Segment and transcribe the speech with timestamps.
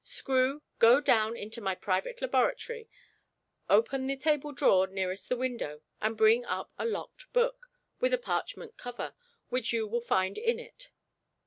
[0.03, 2.89] Screw, go down into my private laboratory,
[3.69, 7.67] open the table drawer nearest the window, and bring up a locked book,
[7.99, 9.13] with a parchment cover,
[9.49, 10.89] which you will find in it."